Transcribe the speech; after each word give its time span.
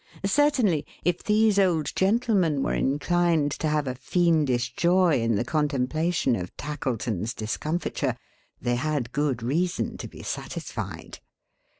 Certainly, 0.25 0.87
if 1.03 1.21
these 1.23 1.59
old 1.59 1.91
gentlemen 1.95 2.63
were 2.63 2.73
inclined 2.73 3.51
to 3.51 3.67
have 3.67 3.85
a 3.85 3.93
fiendish 3.93 4.73
joy 4.73 5.21
in 5.21 5.35
the 5.35 5.45
contemplation 5.45 6.35
of 6.35 6.57
Tackleton's 6.57 7.35
discomfiture, 7.35 8.17
they 8.59 8.77
had 8.77 9.11
good 9.11 9.43
reason 9.43 9.97
to 9.99 10.07
be 10.07 10.23
satisfied. 10.23 11.19